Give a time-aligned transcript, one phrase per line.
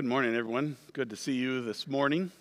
[0.00, 0.78] Good morning, everyone.
[0.94, 2.32] Good to see you this morning.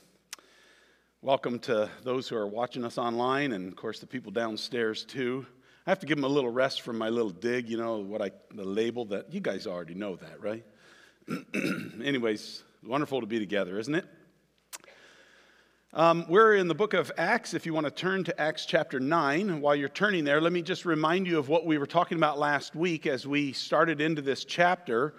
[1.22, 5.45] Welcome to those who are watching us online, and of course, the people downstairs too.
[5.86, 8.22] I have to give them a little rest from my little dig, you know, what
[8.22, 10.64] I, the label that you guys already know that, right?
[12.02, 14.05] Anyways, wonderful to be together, isn't it?
[15.91, 17.53] Um, we're in the book of Acts.
[17.53, 20.62] If you want to turn to Acts chapter 9, while you're turning there, let me
[20.62, 24.22] just remind you of what we were talking about last week as we started into
[24.22, 25.14] this chapter.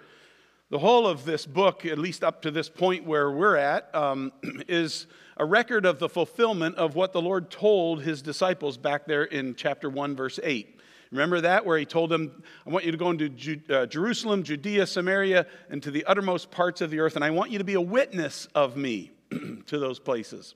[0.71, 4.31] The whole of this book, at least up to this point where we're at, um,
[4.69, 5.05] is
[5.35, 9.53] a record of the fulfillment of what the Lord told his disciples back there in
[9.53, 10.79] chapter 1, verse 8.
[11.11, 14.43] Remember that, where he told them, I want you to go into Ju- uh, Jerusalem,
[14.43, 17.65] Judea, Samaria, and to the uttermost parts of the earth, and I want you to
[17.65, 19.11] be a witness of me
[19.65, 20.55] to those places.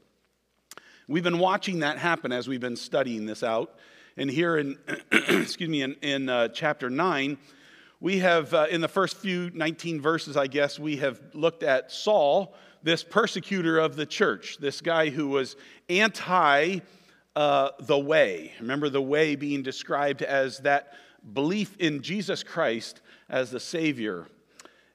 [1.10, 3.78] We've been watching that happen as we've been studying this out.
[4.16, 4.78] And here in,
[5.12, 7.38] excuse me, in, in uh, chapter 9,
[8.00, 11.92] we have, uh, in the first few 19 verses, I guess, we have looked at
[11.92, 15.56] Saul, this persecutor of the church, this guy who was
[15.90, 16.80] anti
[17.36, 18.54] uh, the way.
[18.60, 20.94] Remember the way being described as that
[21.34, 24.28] belief in Jesus Christ as the Savior.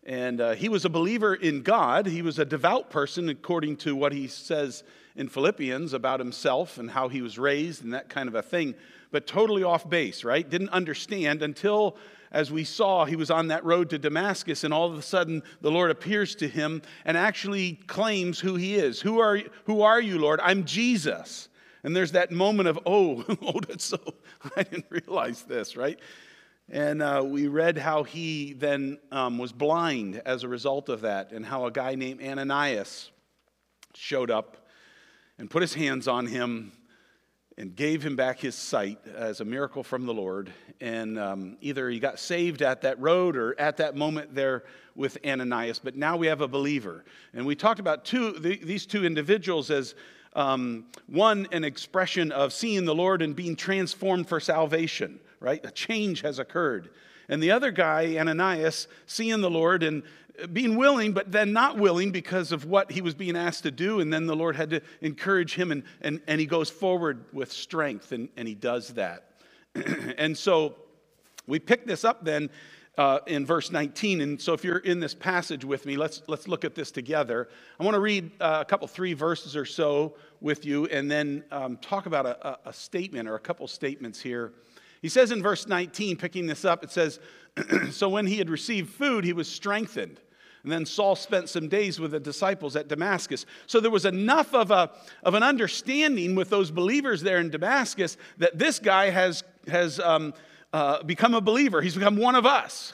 [0.05, 2.07] And uh, he was a believer in God.
[2.07, 4.83] He was a devout person, according to what he says
[5.17, 8.75] in Philippians about himself and how he was raised and that kind of a thing,
[9.11, 10.49] but totally off base, right?
[10.49, 11.97] Didn't understand until
[12.33, 15.43] as we saw, he was on that road to Damascus, and all of a sudden
[15.61, 19.01] the Lord appears to him and actually claims who he is.
[19.01, 20.41] Who are, who are you, Lord?
[20.43, 21.49] I'm Jesus.
[21.83, 23.99] And there's that moment of, oh, oh, that's so,
[24.57, 25.99] I didn't realize this, right?
[26.69, 31.33] And uh, we read how he then um, was blind as a result of that,
[31.33, 33.11] and how a guy named Ananias
[33.95, 34.69] showed up
[35.37, 36.71] and put his hands on him
[37.61, 40.51] and gave him back his sight as a miracle from the Lord.
[40.81, 44.65] And um, either he got saved at that road or at that moment there
[44.97, 45.79] with Ananias.
[45.79, 47.05] But now we have a believer.
[47.35, 49.95] And we talked about two, these two individuals as
[50.33, 55.63] um, one, an expression of seeing the Lord and being transformed for salvation, right?
[55.63, 56.89] A change has occurred.
[57.31, 60.03] And the other guy, Ananias, seeing the Lord and
[60.53, 64.01] being willing, but then not willing because of what he was being asked to do.
[64.01, 67.53] And then the Lord had to encourage him, and, and, and he goes forward with
[67.53, 69.31] strength, and, and he does that.
[70.19, 70.75] and so
[71.47, 72.51] we pick this up then
[72.99, 74.21] uh, in verse 19.
[74.23, 77.49] And so if you're in this passage with me, let's, let's look at this together.
[77.79, 81.45] I want to read uh, a couple, three verses or so with you, and then
[81.53, 84.53] um, talk about a, a statement or a couple statements here.
[85.03, 87.21] He says in verse 19, picking this up, it says,
[87.91, 90.21] So when he had received food, he was strengthened.
[90.63, 93.47] And then Saul spent some days with the disciples at Damascus.
[93.67, 94.91] So there was enough of, a,
[95.23, 100.35] of an understanding with those believers there in Damascus that this guy has, has um,
[100.73, 101.81] uh, become a believer.
[101.81, 102.93] He's become one of us.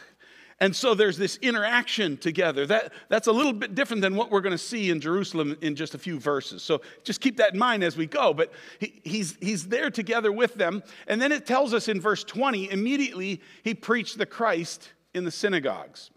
[0.58, 2.66] And so there's this interaction together.
[2.66, 5.76] That, that's a little bit different than what we're going to see in Jerusalem in
[5.76, 6.62] just a few verses.
[6.62, 8.32] So just keep that in mind as we go.
[8.32, 10.82] But he, he's, he's there together with them.
[11.06, 15.30] And then it tells us in verse 20 immediately he preached the Christ in the
[15.30, 16.10] synagogues.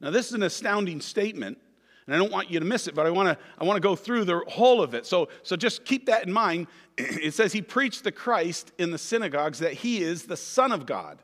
[0.00, 1.58] Now, this is an astounding statement,
[2.06, 3.80] and I don't want you to miss it, but I want to I want to
[3.80, 5.06] go through the whole of it.
[5.06, 6.66] So, so just keep that in mind.
[6.98, 10.84] It says he preached the Christ in the synagogues that he is the Son of
[10.84, 11.22] God.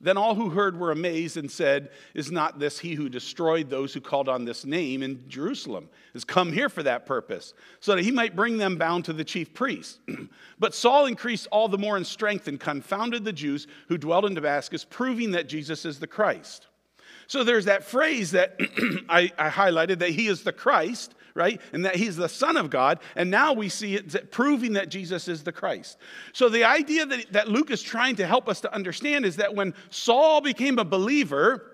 [0.00, 3.94] Then all who heard were amazed and said, Is not this he who destroyed those
[3.94, 5.88] who called on this name in Jerusalem?
[6.12, 9.24] Has come here for that purpose, so that he might bring them bound to the
[9.24, 9.98] chief priests.
[10.58, 14.34] but Saul increased all the more in strength and confounded the Jews who dwelt in
[14.34, 16.66] Damascus, proving that Jesus is the Christ.
[17.26, 18.56] So there's that phrase that
[19.08, 21.60] I, I, highlighted that he is the Christ, right?
[21.72, 22.98] And that he's the Son of God.
[23.14, 25.98] And now we see it proving that Jesus is the Christ.
[26.32, 29.54] So the idea that, that Luke is trying to help us to understand is that
[29.54, 31.72] when Saul became a believer,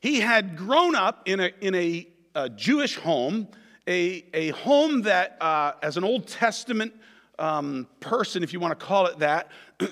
[0.00, 3.48] he had grown up in a, in a, a Jewish home,
[3.86, 6.94] a, a home that, uh, as an Old Testament
[7.38, 9.50] um, person, if you want to call it that,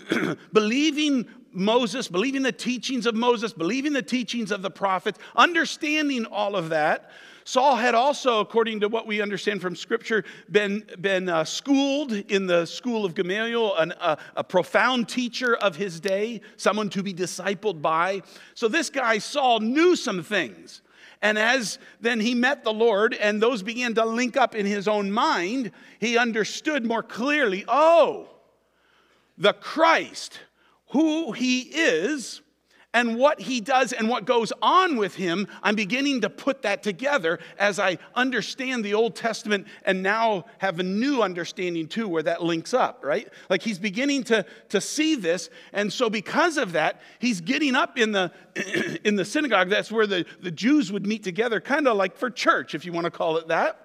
[0.52, 6.56] believing Moses, believing the teachings of Moses, believing the teachings of the prophets, understanding all
[6.56, 7.10] of that.
[7.44, 12.46] Saul had also, according to what we understand from Scripture, been, been uh, schooled in
[12.46, 17.12] the school of Gamaliel, an, uh, a profound teacher of his day, someone to be
[17.12, 18.22] discipled by.
[18.54, 20.82] So this guy, Saul, knew some things.
[21.20, 24.88] And as then he met the Lord and those began to link up in his
[24.88, 28.28] own mind, he understood more clearly oh,
[29.38, 30.40] the Christ,
[30.88, 32.42] who he is,
[32.94, 36.82] and what he does and what goes on with him, I'm beginning to put that
[36.82, 42.22] together as I understand the Old Testament and now have a new understanding too where
[42.22, 43.28] that links up, right?
[43.48, 45.48] Like he's beginning to, to see this.
[45.72, 48.30] And so because of that, he's getting up in the
[49.04, 49.70] in the synagogue.
[49.70, 52.92] That's where the, the Jews would meet together, kind of like for church, if you
[52.92, 53.78] want to call it that.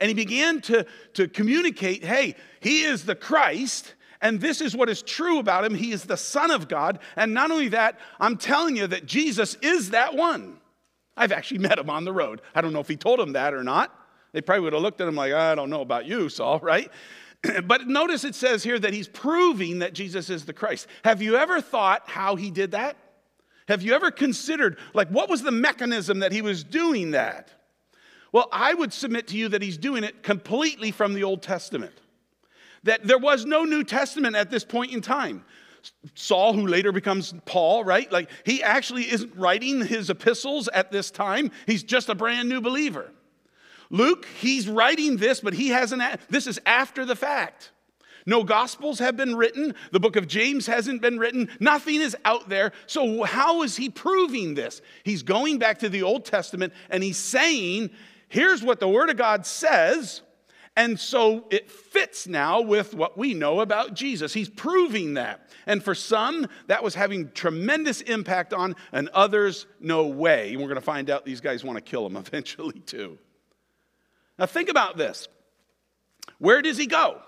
[0.00, 3.94] And he began to, to communicate, hey, he is the Christ
[4.24, 5.74] and this is what is true about him.
[5.74, 6.98] He is the Son of God.
[7.14, 10.56] And not only that, I'm telling you that Jesus is that one.
[11.14, 12.40] I've actually met him on the road.
[12.54, 13.94] I don't know if he told him that or not.
[14.32, 16.90] They probably would have looked at him like, I don't know about you, Saul, right?
[17.64, 20.86] but notice it says here that he's proving that Jesus is the Christ.
[21.04, 22.96] Have you ever thought how he did that?
[23.68, 27.50] Have you ever considered, like, what was the mechanism that he was doing that?
[28.32, 31.92] Well, I would submit to you that he's doing it completely from the Old Testament
[32.84, 35.44] that there was no New Testament at this point in time.
[36.14, 38.10] Saul, who later becomes Paul, right?
[38.10, 41.50] Like he actually isn't writing his epistles at this time.
[41.66, 43.10] He's just a brand new believer.
[43.90, 47.70] Luke, he's writing this, but he hasn't, this is after the fact.
[48.26, 49.74] No gospels have been written.
[49.92, 51.50] The book of James hasn't been written.
[51.60, 52.72] Nothing is out there.
[52.86, 54.80] So, how is he proving this?
[55.04, 57.90] He's going back to the Old Testament and he's saying,
[58.28, 60.22] here's what the Word of God says.
[60.76, 64.34] And so it fits now with what we know about Jesus.
[64.34, 65.48] He's proving that.
[65.66, 70.50] And for some, that was having tremendous impact on, and others, no way.
[70.50, 73.18] And we're going to find out these guys want to kill him eventually, too.
[74.36, 75.28] Now, think about this.
[76.38, 77.20] Where does he go?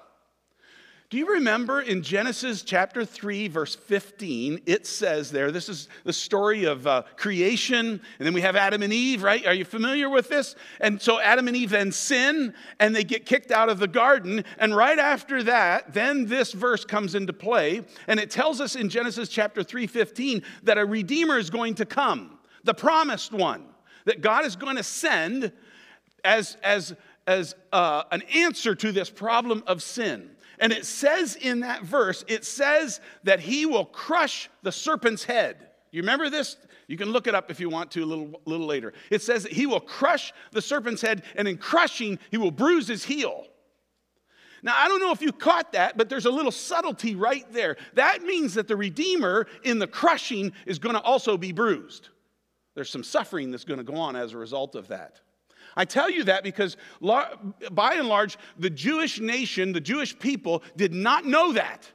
[1.09, 6.13] Do you remember in Genesis chapter 3, verse 15, it says there, this is the
[6.13, 7.87] story of uh, creation,
[8.19, 9.47] and then we have Adam and Eve, right?
[9.47, 10.57] Are you familiar with this?
[10.81, 14.45] And so Adam and Eve then sin, and they get kicked out of the garden.
[14.59, 18.89] And right after that, then this verse comes into play, and it tells us in
[18.89, 23.65] Genesis chapter 3, 15, that a Redeemer is going to come, the promised one,
[24.07, 25.53] that God is going to send
[26.25, 26.97] as, as,
[27.29, 30.31] as uh, an answer to this problem of sin.
[30.59, 35.57] And it says in that verse, it says that he will crush the serpent's head.
[35.91, 36.57] You remember this?
[36.89, 38.93] You can look it up if you want to a little, little later.
[39.11, 42.87] It says that he will crush the serpent's head, and in crushing, he will bruise
[42.87, 43.47] his heel.
[44.63, 47.77] Now, I don't know if you caught that, but there's a little subtlety right there.
[47.95, 52.09] That means that the Redeemer in the crushing is going to also be bruised.
[52.75, 55.21] There's some suffering that's going to go on as a result of that.
[55.77, 60.95] I tell you that because, by and large, the Jewish nation, the Jewish people, did
[60.95, 61.91] not know that.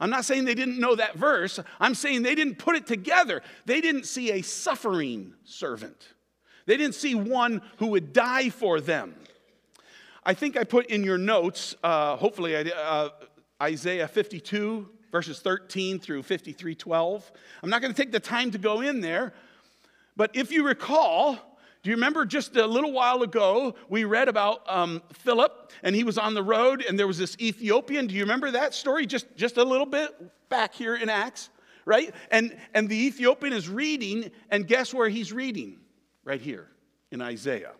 [0.00, 1.60] I'm not saying they didn't know that verse.
[1.78, 3.42] I'm saying they didn't put it together.
[3.66, 6.08] They didn't see a suffering servant,
[6.66, 9.14] they didn't see one who would die for them.
[10.26, 13.10] I think I put in your notes, uh, hopefully, uh,
[13.62, 17.32] Isaiah 52, verses 13 through 53 12.
[17.62, 19.34] I'm not going to take the time to go in there,
[20.16, 21.38] but if you recall,
[21.84, 26.02] do you remember just a little while ago, we read about um, Philip and he
[26.02, 28.06] was on the road and there was this Ethiopian?
[28.06, 29.04] Do you remember that story?
[29.04, 30.10] Just, just a little bit
[30.48, 31.50] back here in Acts,
[31.84, 32.14] right?
[32.30, 35.78] And, and the Ethiopian is reading, and guess where he's reading?
[36.24, 36.70] Right here
[37.10, 37.72] in Isaiah.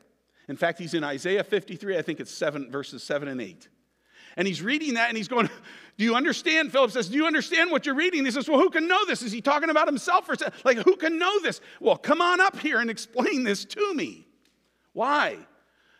[0.48, 3.68] In fact, he's in Isaiah 53, I think it's seven, verses 7 and 8.
[4.36, 5.48] And he's reading that and he's going,
[5.98, 6.72] Do you understand?
[6.72, 8.24] Philip says, Do you understand what you're reading?
[8.24, 9.22] He says, Well, who can know this?
[9.22, 11.60] Is he talking about himself or like who can know this?
[11.80, 14.26] Well, come on up here and explain this to me.
[14.92, 15.38] Why?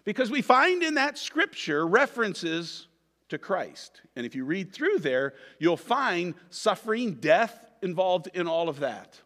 [0.04, 2.88] Because we find in that scripture references
[3.30, 4.02] to Christ.
[4.16, 9.20] And if you read through there, you'll find suffering, death involved in all of that.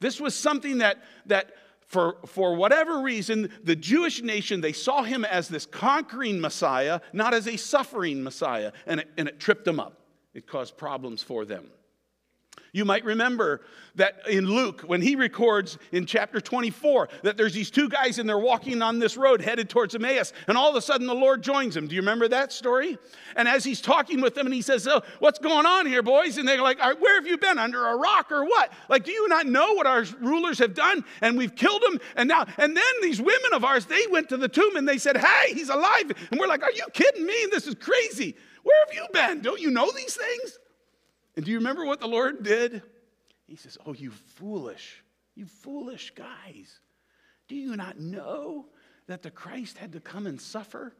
[0.00, 1.52] This was something that, that
[1.94, 7.32] for, for whatever reason, the Jewish nation, they saw him as this conquering Messiah, not
[7.32, 10.00] as a suffering Messiah, and it, and it tripped them up.
[10.34, 11.70] It caused problems for them.
[12.74, 13.60] You might remember
[13.94, 18.28] that in Luke, when he records in chapter 24, that there's these two guys and
[18.28, 21.40] they're walking on this road headed towards Emmaus, and all of a sudden the Lord
[21.40, 21.86] joins them.
[21.86, 22.98] Do you remember that story?
[23.36, 26.36] And as he's talking with them, and he says, oh, What's going on here, boys?
[26.36, 27.58] And they're like, Where have you been?
[27.58, 28.72] Under a rock or what?
[28.88, 31.04] Like, do you not know what our rulers have done?
[31.20, 32.00] And we've killed them.
[32.16, 34.98] And now, and then these women of ours, they went to the tomb and they
[34.98, 36.10] said, Hey, he's alive.
[36.32, 37.46] And we're like, Are you kidding me?
[37.52, 38.34] This is crazy.
[38.64, 39.42] Where have you been?
[39.42, 40.58] Don't you know these things?
[41.36, 42.82] And do you remember what the Lord did?
[43.46, 45.02] He says, Oh, you foolish,
[45.34, 46.80] you foolish guys.
[47.48, 48.66] Do you not know
[49.06, 50.94] that the Christ had to come and suffer?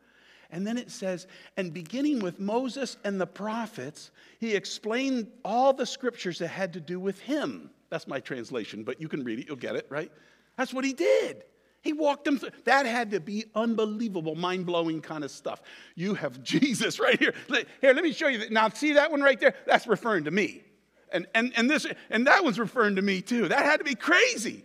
[0.51, 1.27] And then it says,
[1.57, 6.81] and beginning with Moses and the prophets, he explained all the scriptures that had to
[6.81, 7.71] do with him.
[7.89, 10.13] That's my translation, but you can read it, you'll get it, right?
[10.57, 11.45] That's what he did.
[11.85, 12.49] He walked them through.
[12.65, 15.61] That had to be unbelievable, mind blowing kind of stuff.
[15.95, 17.35] You have Jesus right here.
[17.49, 18.49] Here, let me show you.
[18.51, 19.55] Now, see that one right there?
[19.67, 20.63] That's referring to me.
[21.13, 23.49] And, and, and, this, and that one's referring to me too.
[23.49, 24.65] That had to be crazy.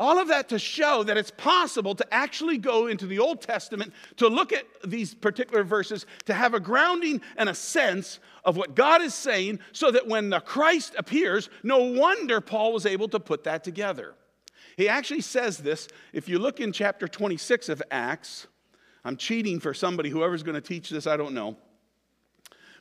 [0.00, 3.92] All of that to show that it's possible to actually go into the Old Testament
[4.16, 8.74] to look at these particular verses, to have a grounding and a sense of what
[8.74, 13.20] God is saying, so that when the Christ appears, no wonder Paul was able to
[13.20, 14.14] put that together.
[14.78, 18.46] He actually says this, if you look in chapter 26 of Acts,
[19.04, 21.56] I'm cheating for somebody, whoever's going to teach this, I don't know.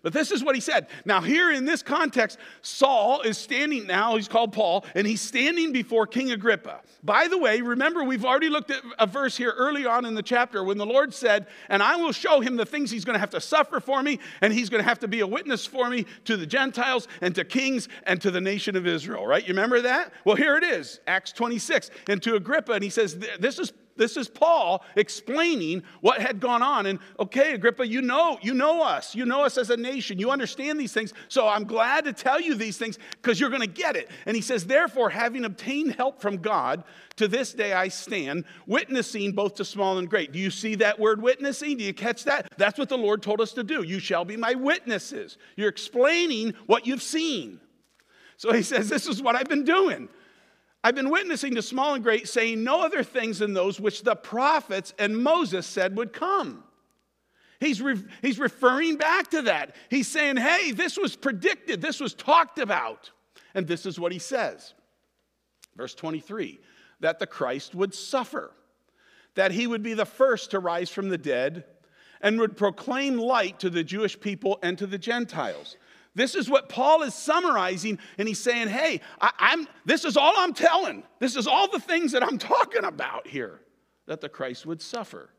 [0.08, 0.88] But this is what he said.
[1.04, 5.74] Now, here in this context, Saul is standing now, he's called Paul, and he's standing
[5.74, 6.80] before King Agrippa.
[7.04, 10.24] By the way, remember, we've already looked at a verse here early on in the
[10.24, 13.20] chapter when the Lord said, And I will show him the things he's going to
[13.20, 15.90] have to suffer for me, and he's going to have to be a witness for
[15.90, 19.44] me to the Gentiles and to kings and to the nation of Israel, right?
[19.44, 20.14] You remember that?
[20.24, 21.92] Well, here it is, Acts 26.
[22.08, 26.62] And to Agrippa, and he says, This is this is Paul explaining what had gone
[26.62, 26.86] on.
[26.86, 29.16] And okay, Agrippa, you know, you know us.
[29.16, 30.20] You know us as a nation.
[30.20, 31.14] You understand these things.
[31.28, 34.10] So I'm glad to tell you these things because you're going to get it.
[34.26, 36.84] And he says, therefore, having obtained help from God,
[37.18, 40.32] to this day I stand, witnessing both to small and great.
[40.32, 41.78] Do you see that word witnessing?
[41.78, 42.52] Do you catch that?
[42.58, 43.84] That's what the Lord told us to do.
[43.84, 45.38] You shall be my witnesses.
[45.56, 47.60] You're explaining what you've seen.
[48.38, 50.10] So he says, This is what I've been doing.
[50.84, 54.16] I've been witnessing to small and great, saying no other things than those which the
[54.16, 56.64] prophets and Moses said would come.
[57.60, 59.76] He's, re- he's referring back to that.
[59.90, 63.12] He's saying, hey, this was predicted, this was talked about.
[63.56, 64.74] And this is what he says.
[65.76, 66.60] Verse 23
[67.00, 68.52] that the Christ would suffer,
[69.36, 71.64] that he would be the first to rise from the dead,
[72.22, 75.78] and would proclaim light to the Jewish people and to the Gentiles.
[76.18, 80.34] This is what Paul is summarizing, and he's saying, Hey, I, am this is all
[80.36, 81.04] I'm telling.
[81.20, 83.62] This is all the things that I'm talking about here
[84.08, 85.30] that the Christ would suffer.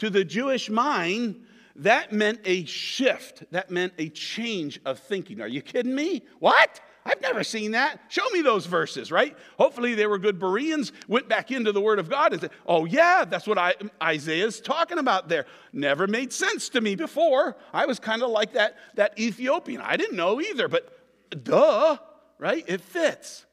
[0.00, 1.44] To the Jewish mind,
[1.76, 3.44] that meant a shift.
[3.52, 5.40] That meant a change of thinking.
[5.40, 6.24] Are you kidding me?
[6.40, 6.80] What?
[7.06, 8.00] I've never seen that.
[8.08, 9.36] Show me those verses, right?
[9.58, 12.86] Hopefully, they were good Bereans, went back into the Word of God and said, Oh,
[12.86, 15.44] yeah, that's what I, Isaiah's talking about there.
[15.72, 17.56] Never made sense to me before.
[17.74, 19.82] I was kind of like that, that Ethiopian.
[19.82, 21.98] I didn't know either, but duh,
[22.38, 22.64] right?
[22.66, 23.44] It fits.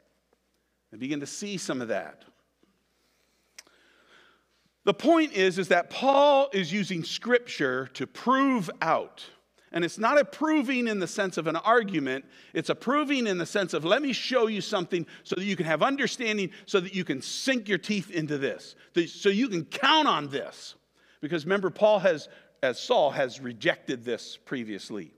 [0.93, 2.23] I begin to see some of that.
[4.83, 9.25] The point is, is that Paul is using scripture to prove out
[9.71, 13.37] and it's not a proving in the sense of an argument, it's a proving in
[13.37, 16.81] the sense of let me show you something so that you can have understanding, so
[16.81, 18.75] that you can sink your teeth into this,
[19.07, 20.75] so you can count on this.
[21.21, 22.27] Because remember, Paul has,
[22.61, 25.13] as Saul, has rejected this previously.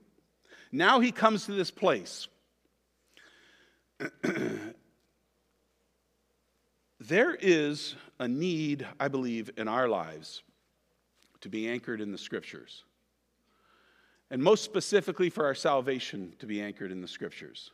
[0.72, 2.28] Now he comes to this place.
[7.00, 10.44] there is a need, I believe, in our lives
[11.42, 12.84] to be anchored in the scriptures
[14.34, 17.70] and most specifically for our salvation to be anchored in the scriptures.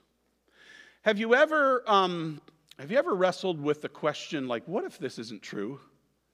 [1.04, 2.42] Have you ever, um,
[2.78, 5.80] have you ever wrestled with the question, like, what if this isn't true?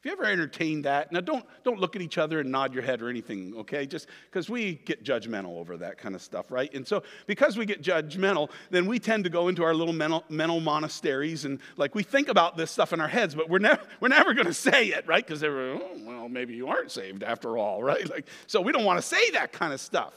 [0.06, 1.12] You ever entertained that?
[1.12, 3.88] Now, don't, don't look at each other and nod your head or anything, okay?
[3.88, 6.72] Just because we get judgmental over that kind of stuff, right?
[6.76, 10.24] And so, because we get judgmental, then we tend to go into our little mental,
[10.30, 13.82] mental monasteries and, like, we think about this stuff in our heads, but we're never,
[14.00, 15.26] we're never going to say it, right?
[15.26, 18.08] Because they're, oh, well, maybe you aren't saved after all, right?
[18.16, 20.14] Like, so, we don't want to say that kind of stuff.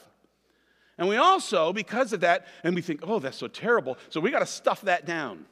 [0.99, 4.29] And we also, because of that, and we think, oh, that's so terrible, so we
[4.29, 5.47] got to stuff that down.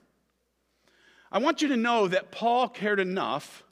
[1.32, 3.64] I want you to know that Paul cared enough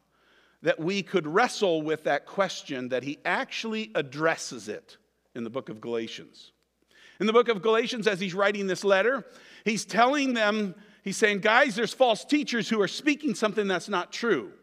[0.66, 4.98] that we could wrestle with that question that he actually addresses it
[5.36, 6.54] in the book of Galatians.
[7.20, 9.24] In the book of Galatians, as he's writing this letter,
[9.64, 14.12] he's telling them, he's saying, guys, there's false teachers who are speaking something that's not
[14.12, 14.54] true.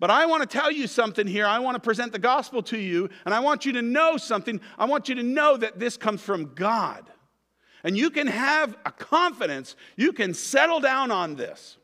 [0.00, 1.44] But I want to tell you something here.
[1.44, 4.58] I want to present the gospel to you, and I want you to know something.
[4.78, 7.04] I want you to know that this comes from God.
[7.84, 11.76] And you can have a confidence, you can settle down on this.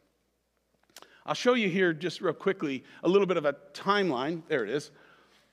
[1.29, 4.41] I'll show you here just real quickly a little bit of a timeline.
[4.49, 4.91] There it is.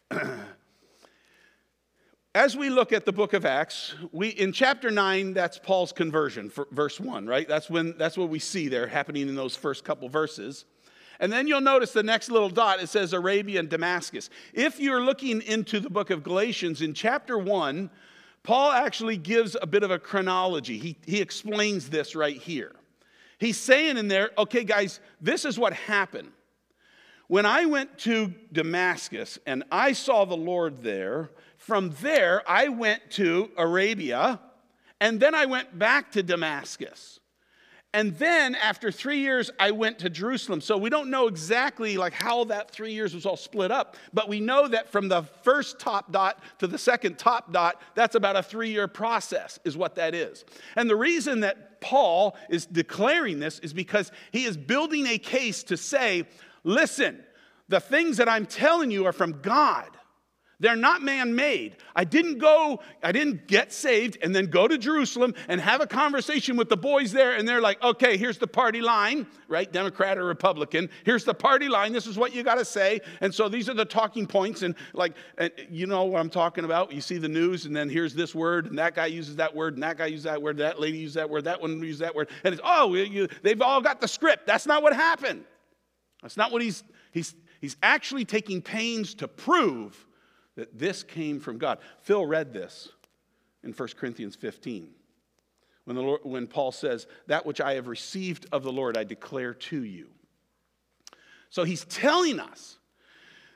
[2.33, 6.49] As we look at the book of Acts, we in chapter 9 that's Paul's conversion,
[6.71, 7.45] verse 1, right?
[7.45, 10.63] That's when that's what we see there happening in those first couple verses.
[11.19, 14.29] And then you'll notice the next little dot, it says Arabia and Damascus.
[14.53, 17.89] If you're looking into the book of Galatians in chapter 1,
[18.43, 20.77] Paul actually gives a bit of a chronology.
[20.77, 22.71] He, he explains this right here.
[23.39, 26.31] He's saying in there, okay, guys, this is what happened.
[27.27, 33.09] When I went to Damascus and I saw the Lord there, from there I went
[33.11, 34.39] to Arabia,
[35.01, 37.19] and then I went back to Damascus.
[37.95, 40.59] And then after three years, I went to Jerusalem.
[40.59, 44.27] So we don't know exactly like how that three years was all split up, but
[44.27, 48.35] we know that from the first top dot to the second top dot, that's about
[48.35, 50.43] a three year process, is what that is.
[50.75, 55.63] And the reason that Paul is declaring this is because he is building a case
[55.63, 56.25] to say,
[56.63, 57.23] listen,
[57.69, 59.89] the things that I'm telling you are from God.
[60.65, 61.75] They're not man made.
[61.95, 65.85] I didn't go, I didn't get saved and then go to Jerusalem and have a
[65.85, 69.71] conversation with the boys there, and they're like, okay, here's the party line, right?
[69.71, 70.89] Democrat or Republican.
[71.03, 71.93] Here's the party line.
[71.93, 73.01] This is what you got to say.
[73.21, 74.63] And so these are the talking points.
[74.63, 76.91] And like, and you know what I'm talking about?
[76.91, 79.75] You see the news, and then here's this word, and that guy uses that word,
[79.75, 82.15] and that guy uses that word, that lady uses that word, that one uses that
[82.15, 82.27] word.
[82.43, 84.47] And it's, oh, you, they've all got the script.
[84.47, 85.43] That's not what happened.
[86.23, 90.07] That's not what he's, he's, he's actually taking pains to prove
[90.55, 91.79] that this came from God.
[92.01, 92.89] Phil read this
[93.63, 94.89] in 1 Corinthians 15
[95.85, 99.03] when, the Lord, when Paul says, That which I have received of the Lord, I
[99.03, 100.09] declare to you.
[101.49, 102.77] So he's telling us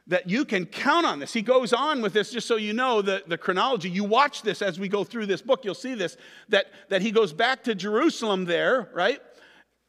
[0.08, 1.34] that you can count on this.
[1.34, 3.90] He goes on with this, just so you know the, the chronology.
[3.90, 6.18] You watch this as we go through this book, you'll see this,
[6.50, 9.22] that, that he goes back to Jerusalem there, right?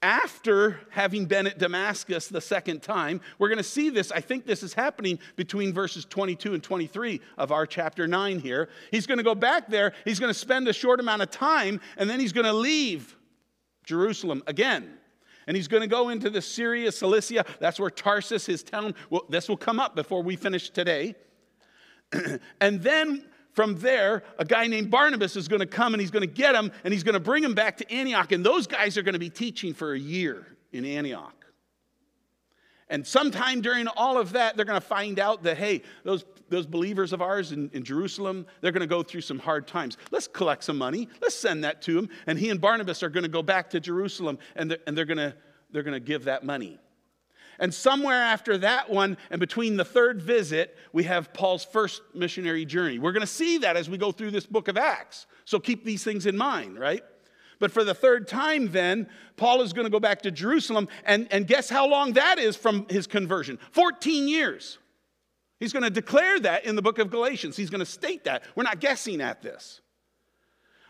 [0.02, 3.20] After having been at Damascus the second time.
[3.38, 4.10] We're going to see this.
[4.10, 8.68] I think this is happening between verses 22 and 23 of our chapter 9 here.
[8.90, 11.80] He's going to go back there, he's going to spend a short amount of time,
[11.96, 13.16] and then he's going to leave
[13.84, 14.96] Jerusalem again.
[15.46, 17.44] And he's going to go into the Syria, Cilicia.
[17.58, 21.16] That's where Tarsus, his town, well, this will come up before we finish today.
[22.60, 26.26] and then from there, a guy named Barnabas is going to come and he's going
[26.26, 28.32] to get him and he's going to bring him back to Antioch.
[28.32, 31.34] And those guys are going to be teaching for a year in Antioch.
[32.88, 36.66] And sometime during all of that, they're going to find out that, hey, those, those
[36.66, 39.96] believers of ours in, in Jerusalem, they're going to go through some hard times.
[40.10, 41.08] Let's collect some money.
[41.22, 42.08] Let's send that to them.
[42.26, 45.04] And he and Barnabas are going to go back to Jerusalem and they're, and they're
[45.04, 45.34] going to,
[45.70, 46.80] they're going to give that money.
[47.60, 52.64] And somewhere after that one, and between the third visit, we have Paul's first missionary
[52.64, 52.98] journey.
[52.98, 55.26] We're going to see that as we go through this book of Acts.
[55.44, 57.04] So keep these things in mind, right?
[57.58, 60.88] But for the third time, then, Paul is going to go back to Jerusalem.
[61.04, 63.58] And, and guess how long that is from his conversion?
[63.72, 64.78] 14 years.
[65.58, 67.58] He's going to declare that in the book of Galatians.
[67.58, 68.44] He's going to state that.
[68.56, 69.82] We're not guessing at this.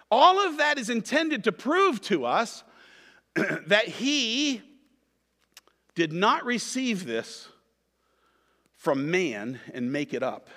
[0.08, 2.62] All of that is intended to prove to us
[3.66, 4.62] that he
[5.94, 7.48] did not receive this
[8.76, 10.48] from man and make it up,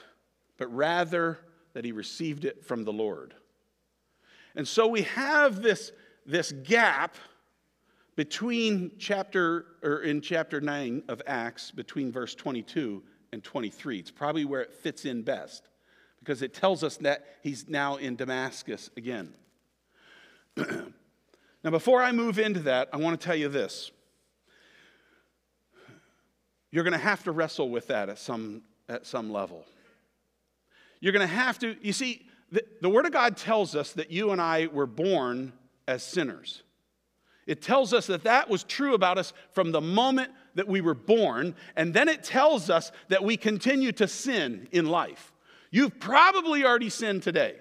[0.57, 1.39] but rather
[1.73, 3.33] that he received it from the Lord.
[4.55, 5.91] And so we have this,
[6.25, 7.15] this gap
[8.15, 13.99] between chapter or in chapter 9 of Acts between verse 22 and 23.
[13.99, 15.67] It's probably where it fits in best
[16.19, 19.33] because it tells us that he's now in Damascus again.
[20.57, 23.91] now before I move into that, I want to tell you this.
[26.73, 29.63] You're going to have to wrestle with that at some, at some level.
[31.01, 34.09] You're going to have to, you see, the, the Word of God tells us that
[34.09, 35.53] you and I were born
[35.87, 36.63] as sinners.
[37.45, 40.95] It tells us that that was true about us from the moment that we were
[40.95, 45.31] born, and then it tells us that we continue to sin in life.
[45.69, 47.57] You've probably already sinned today.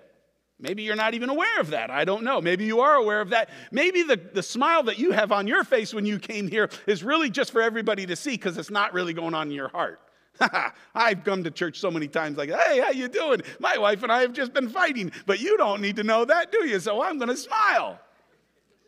[0.63, 1.91] Maybe you're not even aware of that.
[1.91, 2.41] I don't know.
[2.41, 3.51] Maybe you are aware of that.
[3.73, 7.03] Maybe the, the smile that you have on your face when you came here is
[7.03, 10.01] really just for everybody to see because it's not really going on in your heart.
[10.95, 13.43] I've come to church so many times like, hey, how you doing?
[13.59, 16.53] My wife and I have just been fighting, but you don't need to know that,
[16.53, 16.79] do you?
[16.79, 17.99] So I'm going to smile.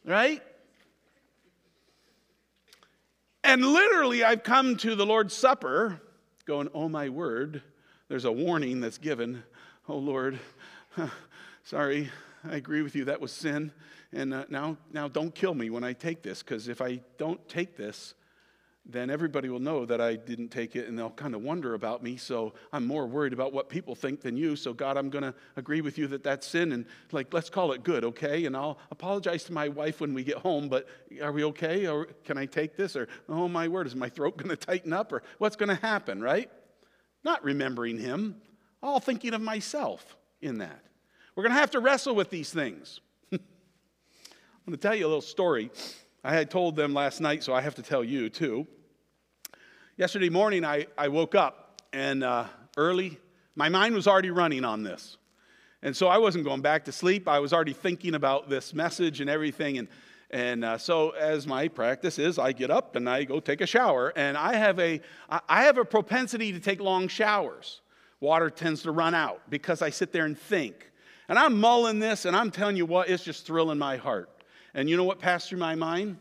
[0.05, 0.41] Right?
[3.43, 6.01] And literally, I've come to the Lord's Supper
[6.47, 7.63] going, oh my word,
[8.09, 9.43] there's a warning that's given.
[9.89, 10.39] Oh Lord,
[11.65, 12.11] sorry,
[12.49, 13.73] I agree with you, that was sin.
[14.13, 17.47] And uh, now, now don't kill me when I take this, because if I don't
[17.49, 18.15] take this,
[18.87, 22.03] then everybody will know that I didn't take it and they'll kind of wonder about
[22.03, 22.19] me.
[22.19, 24.57] So I'm more worried about what people think than you.
[24.57, 27.73] So, God, I'm going to agree with you that that's sin and, like, let's call
[27.73, 28.45] it good, okay?
[28.45, 30.87] And I'll apologize to my wife when we get home, but
[31.23, 31.87] are we okay?
[31.87, 32.95] Or can I take this?
[32.95, 35.13] Or, oh my word, is my throat going to tighten up?
[35.13, 36.51] Or what's going to happen, right?
[37.25, 38.37] Not remembering Him,
[38.83, 40.85] all thinking of myself in that.
[41.37, 43.01] We're going to have to wrestle with these things.
[43.33, 43.41] I'm
[44.67, 45.73] going to tell you a little story.
[46.23, 48.69] I had told them last night, so I have to tell you too.
[49.97, 52.45] Yesterday morning, I, I woke up and uh,
[52.77, 53.19] early,
[53.57, 55.17] my mind was already running on this.
[55.83, 57.27] And so I wasn't going back to sleep.
[57.27, 59.79] I was already thinking about this message and everything.
[59.79, 59.89] And,
[60.31, 63.67] and uh, so, as my practice is, I get up and I go take a
[63.67, 64.13] shower.
[64.15, 67.81] And I have a, I have a propensity to take long showers.
[68.21, 70.93] Water tends to run out because I sit there and think.
[71.29, 74.31] And I'm mulling this, and I'm telling you what, it's just thrilling my heart.
[74.75, 76.19] And you know what passed through my mind?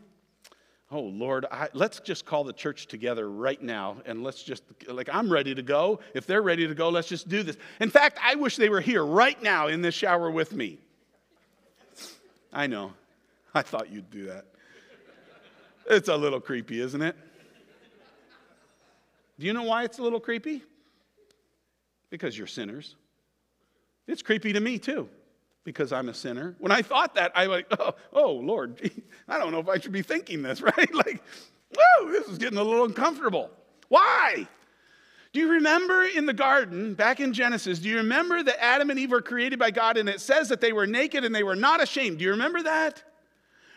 [0.94, 5.08] oh Lord, I, let's just call the church together right now and let's just, like,
[5.12, 5.98] I'm ready to go.
[6.14, 7.56] If they're ready to go, let's just do this.
[7.80, 10.78] In fact, I wish they were here right now in this shower with me.
[12.52, 12.92] I know.
[13.54, 14.46] I thought you'd do that.
[15.90, 17.16] It's a little creepy, isn't it?
[19.38, 20.62] Do you know why it's a little creepy?
[22.08, 22.94] Because you're sinners.
[24.06, 25.08] It's creepy to me too,
[25.64, 26.54] because I'm a sinner.
[26.58, 28.80] When I thought that, I like, oh, oh Lord,
[29.28, 30.94] I don't know if I should be thinking this, right?
[30.94, 31.22] Like,
[31.74, 33.50] whoa, this is getting a little uncomfortable.
[33.88, 34.46] Why?
[35.32, 38.98] Do you remember in the garden, back in Genesis, do you remember that Adam and
[38.98, 41.56] Eve were created by God and it says that they were naked and they were
[41.56, 42.18] not ashamed?
[42.18, 43.02] Do you remember that?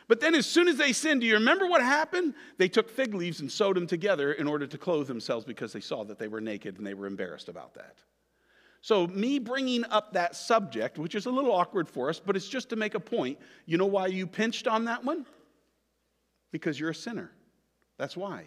[0.08, 2.34] But then, as soon as they sinned, do you remember what happened?
[2.58, 5.82] They took fig leaves and sewed them together in order to clothe themselves because they
[5.82, 7.98] saw that they were naked and they were embarrassed about that.
[8.82, 12.48] So, me bringing up that subject, which is a little awkward for us, but it's
[12.48, 13.40] just to make a point.
[13.66, 15.26] You know why you pinched on that one?
[16.52, 17.32] Because you're a sinner.
[17.98, 18.46] That's why.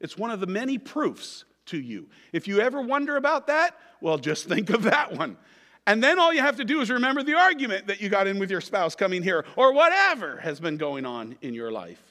[0.00, 2.08] It's one of the many proofs to you.
[2.32, 5.36] If you ever wonder about that, well, just think of that one.
[5.86, 8.38] And then all you have to do is remember the argument that you got in
[8.38, 12.02] with your spouse coming here, or whatever has been going on in your life.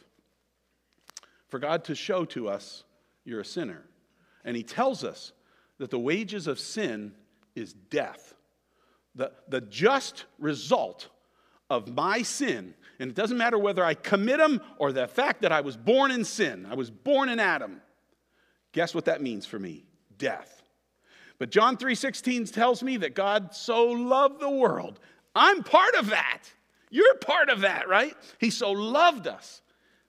[1.47, 2.83] For God to show to us
[3.25, 3.83] you're a sinner.
[4.45, 5.31] And He tells us
[5.79, 7.13] that the wages of sin
[7.55, 8.33] is death.
[9.15, 11.09] The, the just result
[11.69, 15.51] of my sin, and it doesn't matter whether I commit them or the fact that
[15.51, 17.81] I was born in sin, I was born in Adam.
[18.71, 19.85] Guess what that means for me?
[20.17, 20.63] Death.
[21.37, 24.99] But John 3:16 tells me that God so loved the world.
[25.35, 26.43] I'm part of that.
[26.89, 28.15] You're part of that, right?
[28.37, 29.61] He so loved us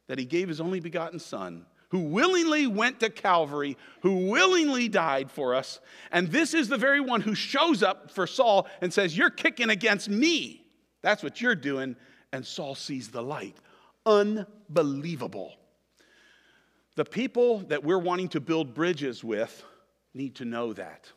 [0.07, 5.31] that he gave his only begotten son who willingly went to Calvary, who willingly died
[5.31, 5.79] for us.
[6.11, 9.71] And this is the very one who shows up for Saul and says, You're kicking
[9.71, 10.67] against me.
[11.03, 11.95] That's what you're doing.
[12.33, 13.57] And Saul sees the light.
[14.05, 15.55] Unbelievable.
[16.97, 19.63] The people that we're wanting to build bridges with
[20.15, 21.13] need to know that.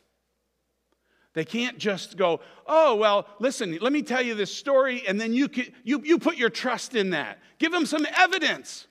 [1.32, 2.38] They can't just go,
[2.68, 6.20] oh, well, listen, let me tell you this story, and then you, can, you, you
[6.20, 7.40] put your trust in that.
[7.58, 8.86] Give them some evidence,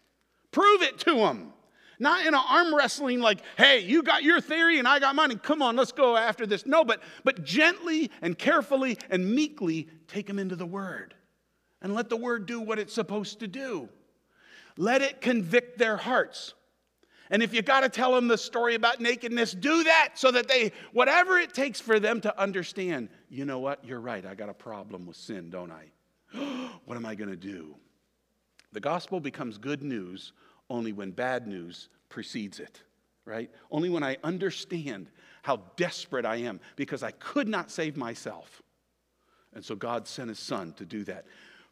[0.52, 1.54] prove it to them.
[2.00, 5.32] Not in an arm wrestling like, hey, you got your theory and I got mine,
[5.32, 6.66] and come on, let's go after this.
[6.66, 11.16] No, but, but gently and carefully and meekly take them into the word
[11.82, 13.90] and let the word do what it's supposed to do.
[14.78, 16.54] Let it convict their hearts.
[17.30, 20.48] And if you got to tell them the story about nakedness, do that so that
[20.48, 24.50] they, whatever it takes for them to understand, you know what, you're right, I got
[24.50, 25.92] a problem with sin, don't I?
[26.86, 27.76] what am I going to do?
[28.72, 30.34] The gospel becomes good news
[30.70, 32.82] only when bad news precedes it,
[33.26, 33.50] right?
[33.72, 35.10] Only when I understand
[35.44, 38.62] how desperate I am because I could not save myself.
[39.54, 41.26] And so God sent his son to do that.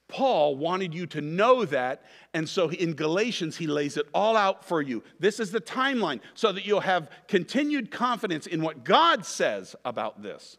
[0.07, 2.03] Paul wanted you to know that,
[2.35, 5.03] and so in Galatians, he lays it all out for you.
[5.19, 10.21] This is the timeline so that you'll have continued confidence in what God says about
[10.21, 10.57] this,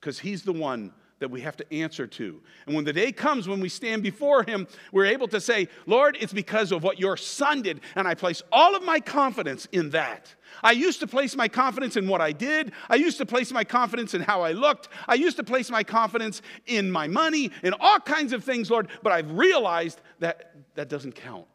[0.00, 2.40] because he's the one that we have to answer to.
[2.66, 6.16] And when the day comes when we stand before Him, we're able to say, Lord,
[6.20, 9.90] it's because of what your Son did, and I place all of my confidence in
[9.90, 10.34] that.
[10.62, 12.72] I used to place my confidence in what I did.
[12.88, 14.88] I used to place my confidence in how I looked.
[15.08, 18.88] I used to place my confidence in my money, in all kinds of things, Lord,
[19.02, 21.46] but I've realized that that doesn't count.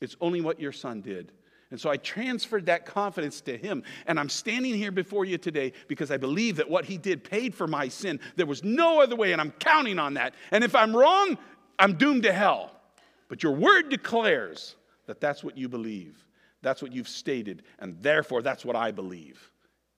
[0.00, 1.32] It's only what your Son did.
[1.74, 3.82] And so I transferred that confidence to him.
[4.06, 7.52] And I'm standing here before you today because I believe that what he did paid
[7.52, 8.20] for my sin.
[8.36, 10.34] There was no other way, and I'm counting on that.
[10.52, 11.36] And if I'm wrong,
[11.76, 12.70] I'm doomed to hell.
[13.26, 16.24] But your word declares that that's what you believe.
[16.62, 17.64] That's what you've stated.
[17.80, 19.50] And therefore, that's what I believe.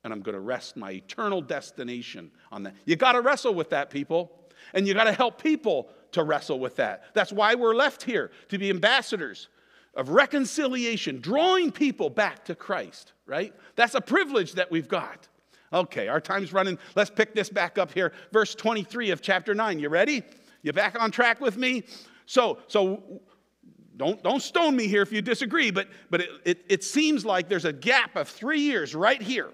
[0.02, 2.74] And I'm going to rest my eternal destination on that.
[2.86, 4.32] You got to wrestle with that, people.
[4.72, 7.12] And you got to help people to wrestle with that.
[7.12, 9.50] That's why we're left here to be ambassadors
[9.96, 13.52] of reconciliation, drawing people back to Christ, right?
[13.74, 15.26] That's a privilege that we've got.
[15.72, 16.78] Okay, our time's running.
[16.94, 18.12] Let's pick this back up here.
[18.32, 19.78] Verse 23 of chapter 9.
[19.78, 20.22] You ready?
[20.62, 21.84] You back on track with me?
[22.26, 23.20] So, so
[23.96, 27.48] don't, don't stone me here if you disagree, but, but it, it, it seems like
[27.48, 29.50] there's a gap of three years right here.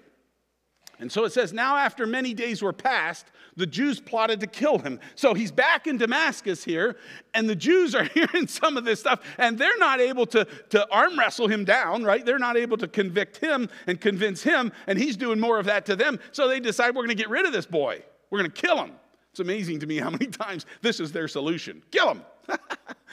[0.99, 4.79] And so it says, Now after many days were passed, the Jews plotted to kill
[4.79, 4.99] him.
[5.15, 6.95] So he's back in Damascus here,
[7.33, 10.89] and the Jews are hearing some of this stuff, and they're not able to, to
[10.91, 12.25] arm wrestle him down, right?
[12.25, 15.85] They're not able to convict him and convince him, and he's doing more of that
[15.87, 16.19] to them.
[16.31, 18.03] So they decide we're going to get rid of this boy.
[18.29, 18.93] We're going to kill him.
[19.31, 22.21] It's amazing to me how many times this is their solution kill him.
[22.47, 22.57] so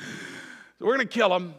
[0.81, 1.55] we're going to kill him.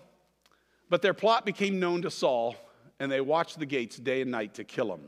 [0.89, 2.55] But their plot became known to Saul,
[2.99, 5.01] and they watched the gates day and night to kill him.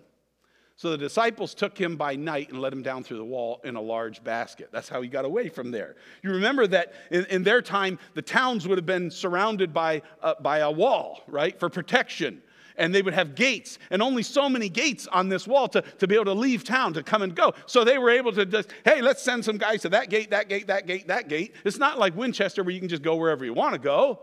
[0.76, 3.76] So the disciples took him by night and let him down through the wall in
[3.76, 4.70] a large basket.
[4.72, 5.96] That's how he got away from there.
[6.24, 10.34] You remember that in, in their time, the towns would have been surrounded by, uh,
[10.42, 12.42] by a wall, right, for protection.
[12.76, 16.08] And they would have gates, and only so many gates on this wall to, to
[16.08, 17.54] be able to leave town, to come and go.
[17.68, 20.50] So they were able to just, hey, let's send some guys to that gate, that
[20.50, 21.54] gate, that gate, that gate.
[21.66, 24.20] It's not like Winchester where you can just go wherever you want to go.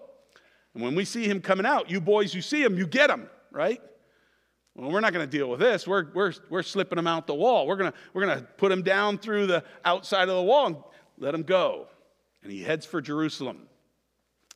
[0.75, 3.31] And when we see him coming out, you boys, you see him, you get him,
[3.53, 3.81] right?
[4.81, 5.87] Well, we're not going to deal with this.
[5.87, 7.67] We're, we're, we're slipping them out the wall.
[7.67, 10.77] We're going we're to put them down through the outside of the wall and
[11.19, 11.87] let them go.
[12.43, 13.69] And he heads for Jerusalem.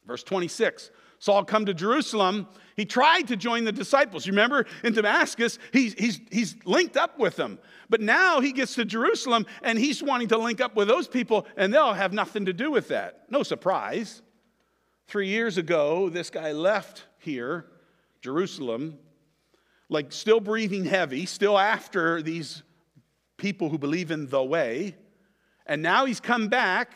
[0.06, 2.48] Verse 26 Saul come to Jerusalem.
[2.74, 4.26] He tried to join the disciples.
[4.26, 7.58] You remember in Damascus, he's, he's, he's linked up with them.
[7.90, 11.46] But now he gets to Jerusalem and he's wanting to link up with those people,
[11.56, 13.24] and they'll have nothing to do with that.
[13.30, 14.22] No surprise.
[15.06, 17.66] Three years ago, this guy left here,
[18.22, 18.98] Jerusalem,
[19.94, 22.62] like still breathing heavy, still after these
[23.38, 24.94] people who believe in the way.
[25.66, 26.92] And now he's come back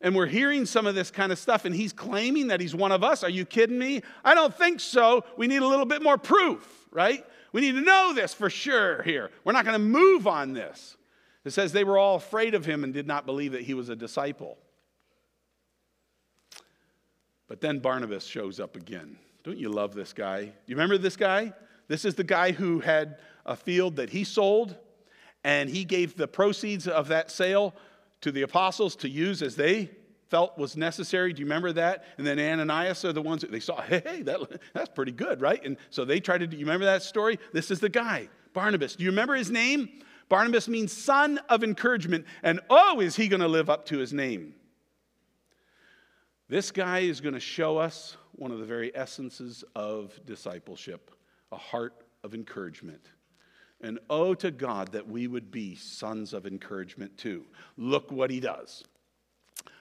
[0.00, 2.92] and we're hearing some of this kind of stuff and he's claiming that he's one
[2.92, 3.24] of us.
[3.24, 4.02] Are you kidding me?
[4.24, 5.24] I don't think so.
[5.36, 7.24] We need a little bit more proof, right?
[7.52, 9.30] We need to know this for sure here.
[9.44, 10.96] We're not going to move on this.
[11.44, 13.88] It says they were all afraid of him and did not believe that he was
[13.88, 14.58] a disciple.
[17.48, 19.18] But then Barnabas shows up again.
[19.44, 20.52] Don't you love this guy?
[20.66, 21.52] You remember this guy?
[21.92, 24.74] This is the guy who had a field that he sold,
[25.44, 27.74] and he gave the proceeds of that sale
[28.22, 29.90] to the apostles to use as they
[30.30, 31.34] felt was necessary.
[31.34, 32.04] Do you remember that?
[32.16, 34.40] And then Ananias are the ones that they saw, hey, that,
[34.72, 35.62] that's pretty good, right?
[35.66, 37.38] And so they tried to, do you remember that story?
[37.52, 38.96] This is the guy, Barnabas.
[38.96, 39.90] Do you remember his name?
[40.30, 42.24] Barnabas means son of encouragement.
[42.42, 44.54] And oh, is he going to live up to his name?
[46.48, 51.10] This guy is going to show us one of the very essences of discipleship
[51.52, 53.06] a heart of encouragement.
[53.80, 57.44] And oh to God that we would be sons of encouragement too.
[57.76, 58.84] Look what he does.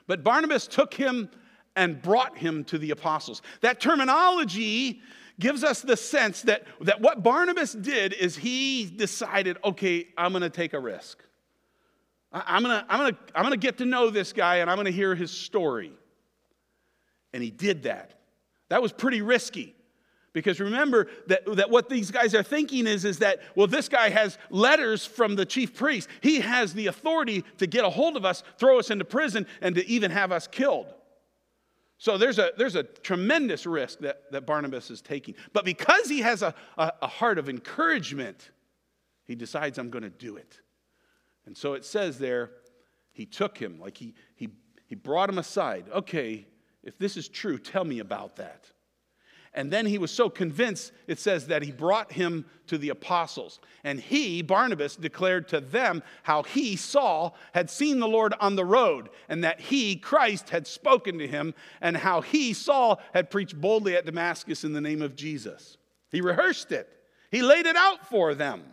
[0.07, 1.29] But Barnabas took him
[1.75, 3.41] and brought him to the apostles.
[3.61, 5.01] That terminology
[5.39, 10.41] gives us the sense that, that what Barnabas did is he decided, okay, I'm going
[10.41, 11.23] to take a risk.
[12.33, 14.85] I'm going to I'm to I'm to get to know this guy and I'm going
[14.85, 15.91] to hear his story.
[17.33, 18.19] And he did that.
[18.69, 19.75] That was pretty risky.
[20.33, 24.09] Because remember that, that what these guys are thinking is, is that, well, this guy
[24.09, 26.07] has letters from the chief priest.
[26.21, 29.75] He has the authority to get a hold of us, throw us into prison, and
[29.75, 30.93] to even have us killed.
[31.97, 35.35] So there's a, there's a tremendous risk that, that Barnabas is taking.
[35.53, 38.51] But because he has a, a, a heart of encouragement,
[39.25, 40.59] he decides, I'm going to do it.
[41.45, 42.51] And so it says there,
[43.11, 44.49] he took him, like he, he,
[44.87, 45.85] he brought him aside.
[45.93, 46.47] Okay,
[46.83, 48.71] if this is true, tell me about that.
[49.53, 53.59] And then he was so convinced, it says that he brought him to the apostles.
[53.83, 58.63] And he, Barnabas, declared to them how he, Saul, had seen the Lord on the
[58.63, 63.59] road, and that he, Christ, had spoken to him, and how he, Saul, had preached
[63.59, 65.77] boldly at Damascus in the name of Jesus.
[66.11, 66.87] He rehearsed it,
[67.29, 68.63] he laid it out for them.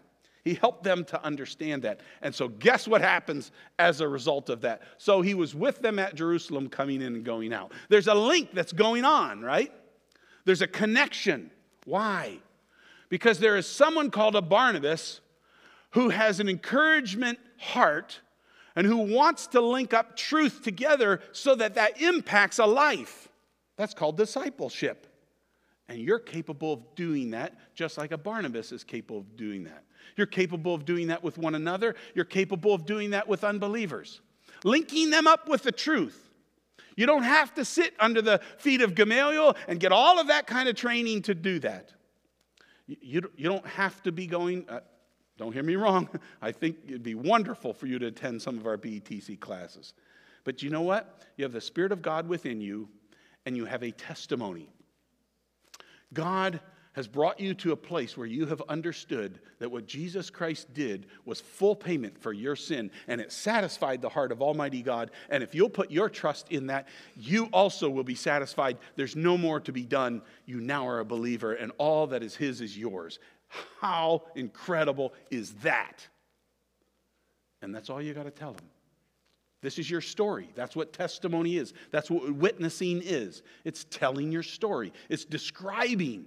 [0.45, 2.01] He helped them to understand that.
[2.23, 4.81] And so, guess what happens as a result of that?
[4.97, 7.73] So, he was with them at Jerusalem, coming in and going out.
[7.91, 9.73] There's a link that's going on, right?
[10.49, 11.51] There's a connection.
[11.85, 12.39] Why?
[13.11, 15.21] Because there is someone called a Barnabas
[15.91, 18.21] who has an encouragement heart
[18.75, 23.29] and who wants to link up truth together so that that impacts a life.
[23.77, 25.07] That's called discipleship.
[25.87, 29.85] And you're capable of doing that just like a Barnabas is capable of doing that.
[30.17, 31.95] You're capable of doing that with one another.
[32.15, 34.23] You're capable of doing that with unbelievers.
[34.65, 36.28] Linking them up with the truth.
[36.99, 40.49] You don't have to sit under the feet of Gamaliel and get all of that
[40.49, 41.93] kind of training to do that.
[42.89, 44.81] You, you don't have to be going, uh,
[45.37, 46.09] don't hear me wrong.
[46.43, 49.95] I think it'd be wonderful for you to attend some of our BETC classes.
[50.43, 51.23] But you know what?
[51.37, 52.89] You have the Spirit of God within you,
[53.47, 54.69] and you have a testimony.
[56.13, 56.59] God
[56.99, 61.07] has brought you to a place where you have understood that what Jesus Christ did
[61.25, 65.13] was full payment for your sin, and it satisfied the heart of Almighty God.
[65.31, 68.79] And if you'll put your trust in that, you also will be satisfied.
[68.97, 70.23] There's no more to be done.
[70.45, 73.21] You now are a believer, and all that is His is yours.
[73.81, 76.05] How incredible is that?
[77.63, 78.67] And that's all you got to tell them.
[79.63, 80.49] This is your story.
[80.57, 81.75] That's what testimony is.
[81.93, 83.45] That's what witnessing is.
[83.65, 86.27] It's telling your story, it's describing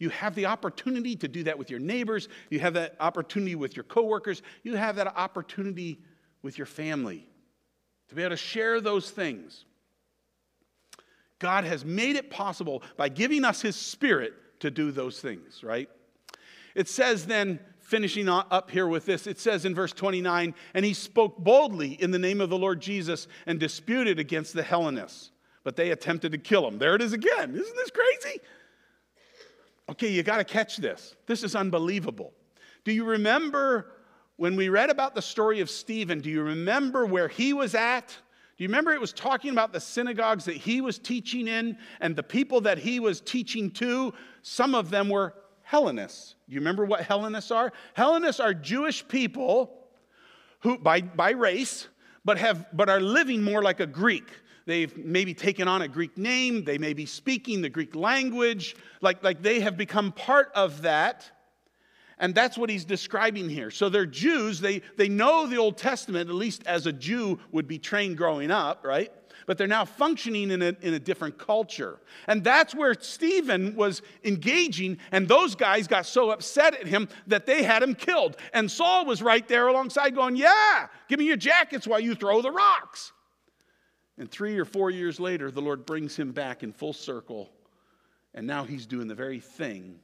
[0.00, 2.28] you have the opportunity to do that with your neighbors.
[2.48, 4.42] You have that opportunity with your coworkers.
[4.62, 6.00] You have that opportunity
[6.42, 7.28] with your family
[8.08, 9.66] to be able to share those things.
[11.38, 15.88] God has made it possible by giving us His Spirit to do those things, right?
[16.74, 20.94] It says then, finishing up here with this, it says in verse 29 and he
[20.94, 25.32] spoke boldly in the name of the Lord Jesus and disputed against the Hellenists,
[25.64, 26.78] but they attempted to kill him.
[26.78, 27.50] There it is again.
[27.50, 28.40] Isn't this crazy?
[29.90, 31.16] Okay, you got to catch this.
[31.26, 32.32] This is unbelievable.
[32.84, 33.92] Do you remember
[34.36, 36.20] when we read about the story of Stephen?
[36.20, 38.08] Do you remember where he was at?
[38.08, 42.14] Do you remember it was talking about the synagogues that he was teaching in and
[42.14, 44.14] the people that he was teaching to?
[44.42, 46.36] Some of them were Hellenists.
[46.48, 47.72] Do you remember what Hellenists are?
[47.94, 49.76] Hellenists are Jewish people
[50.60, 51.88] who, by, by race,
[52.24, 54.30] but, have, but are living more like a Greek.
[54.66, 59.22] They've maybe taken on a Greek name, they may be speaking the Greek language, like,
[59.24, 61.30] like they have become part of that.
[62.20, 63.70] And that's what he's describing here.
[63.70, 67.66] So they're Jews, they, they know the Old Testament, at least as a Jew would
[67.66, 69.10] be trained growing up, right?
[69.46, 71.98] But they're now functioning in a, in a different culture.
[72.26, 77.46] And that's where Stephen was engaging, and those guys got so upset at him that
[77.46, 78.36] they had him killed.
[78.52, 82.42] And Saul was right there alongside going, Yeah, give me your jackets while you throw
[82.42, 83.12] the rocks.
[84.20, 87.48] And three or four years later, the Lord brings him back in full circle,
[88.34, 89.98] and now he's doing the very thing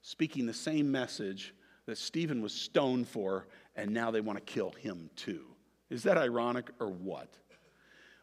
[0.00, 4.70] speaking the same message that Stephen was stoned for, and now they want to kill
[4.70, 5.44] him too.
[5.90, 7.28] Is that ironic or what?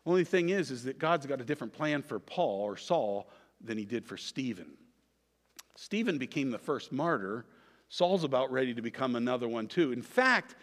[0.08, 3.30] Only thing is, is that God's got a different plan for Paul or Saul
[3.62, 4.72] than he did for Stephen.
[5.76, 7.46] Stephen became the first martyr.
[7.89, 9.91] Saul's about ready to become another one too.
[9.91, 10.56] In fact,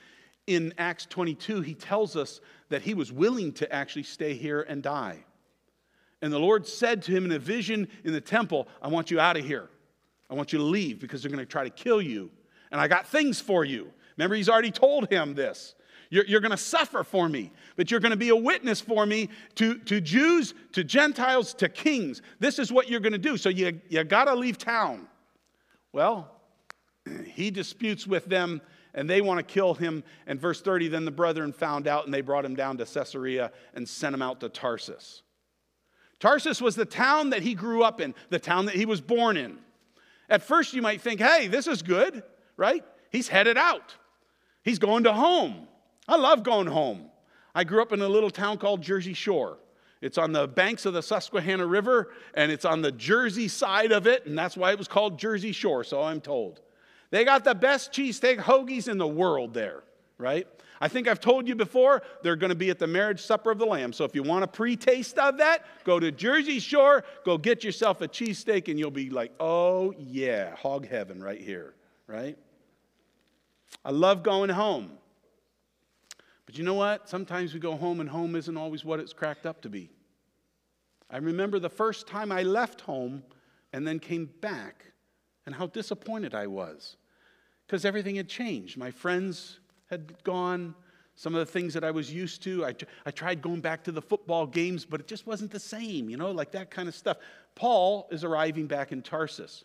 [0.47, 4.83] in Acts 22, he tells us that he was willing to actually stay here and
[4.83, 5.25] die.
[6.21, 9.21] And the Lord said to him in a vision in the temple, I want you
[9.21, 9.69] out of here.
[10.31, 12.31] I want you to leave because they're going to try to kill you.
[12.71, 13.93] And I got things for you.
[14.17, 15.75] Remember, he's already told him this.
[16.11, 19.07] You're, you're going to suffer for me, but you're going to be a witness for
[19.07, 22.23] me to, to Jews, to Gentiles, to kings.
[22.39, 23.37] This is what you're going to do.
[23.37, 25.09] So you, you got to leave town.
[25.93, 26.31] Well,
[27.25, 28.61] he disputes with them
[28.95, 30.05] and they want to kill him.
[30.27, 33.53] And verse 30 then the brethren found out and they brought him down to Caesarea
[33.75, 35.23] and sent him out to Tarsus.
[36.21, 39.37] Tarsus was the town that he grew up in, the town that he was born
[39.37, 39.59] in.
[40.29, 42.23] At first, you might think, hey, this is good,
[42.57, 42.85] right?
[43.11, 43.97] He's headed out,
[44.63, 45.67] he's going to home.
[46.09, 47.11] I love going home.
[47.55, 49.59] I grew up in a little town called Jersey Shore.
[50.01, 54.09] It's on the banks of the Susquehanna River, and it's on the Jersey side of
[54.09, 56.61] it, and that's why it was called Jersey Shore, so I'm told.
[57.13, 59.83] They got the best cheesesteak hoagies in the world there,
[60.17, 60.49] right?
[60.81, 63.59] I think I've told you before, they're going to be at the marriage supper of
[63.59, 63.93] the Lamb.
[63.93, 67.63] So if you want a pre taste of that, go to Jersey Shore, go get
[67.63, 71.75] yourself a cheesesteak, and you'll be like, oh, yeah, hog heaven right here,
[72.07, 72.39] right?
[73.85, 74.93] I love going home.
[76.47, 77.11] But you know what?
[77.11, 79.91] Sometimes we go home, and home isn't always what it's cracked up to be.
[81.11, 83.23] I remember the first time I left home
[83.75, 84.87] and then came back,
[85.45, 86.97] and how disappointed I was
[87.73, 88.77] because everything had changed.
[88.77, 89.59] My friends
[89.89, 90.75] had gone.
[91.15, 92.75] Some of the things that I was used to, I,
[93.07, 96.19] I tried going back to the football games, but it just wasn't the same, you
[96.19, 97.17] know, like that kind of stuff.
[97.55, 99.65] Paul is arriving back in Tarsus.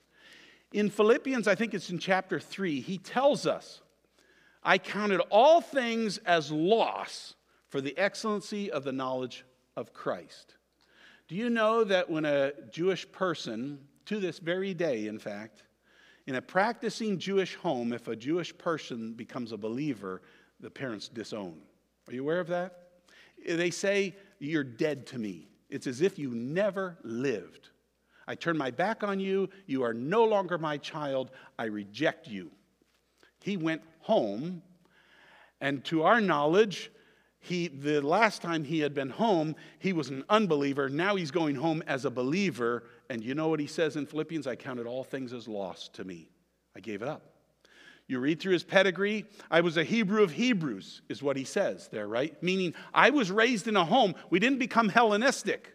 [0.72, 3.82] In Philippians, I think it's in chapter 3, he tells us,
[4.63, 7.36] I counted all things as loss
[7.67, 9.43] for the excellency of the knowledge
[9.76, 10.56] of Christ.
[11.28, 15.63] Do you know that when a Jewish person, to this very day, in fact,
[16.28, 20.22] in a practicing Jewish home, if a Jewish person becomes a believer,
[20.60, 21.58] the parents disown.
[22.08, 22.90] Are you aware of that?
[23.48, 25.48] They say, You're dead to me.
[25.70, 27.70] It's as if you never lived.
[28.28, 29.50] I turn my back on you.
[29.68, 31.32] You are no longer my child.
[31.58, 32.52] I reject you.
[33.42, 34.62] He went home,
[35.62, 36.92] and to our knowledge,
[37.47, 40.89] he, the last time he had been home, he was an unbeliever.
[40.89, 42.83] Now he's going home as a believer.
[43.10, 44.47] And you know what he says in Philippians?
[44.47, 46.29] I counted all things as lost to me.
[46.75, 47.23] I gave it up.
[48.07, 51.89] You read through his pedigree, I was a Hebrew of Hebrews, is what he says
[51.89, 52.41] there, right?
[52.41, 54.15] Meaning, I was raised in a home.
[54.29, 55.73] We didn't become Hellenistic.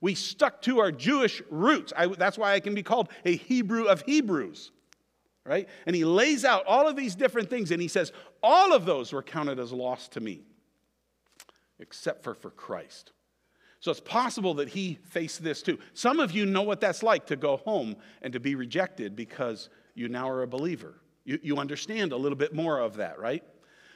[0.00, 1.92] We stuck to our Jewish roots.
[1.96, 4.70] I, that's why I can be called a Hebrew of Hebrews,
[5.46, 5.68] right?
[5.86, 9.12] And he lays out all of these different things, and he says, all of those
[9.12, 10.42] were counted as lost to me
[11.82, 13.12] except for for Christ.
[13.80, 15.78] So it's possible that he faced this too.
[15.92, 19.68] Some of you know what that's like to go home and to be rejected because
[19.94, 20.94] you now are a believer.
[21.24, 23.42] You, you understand a little bit more of that, right?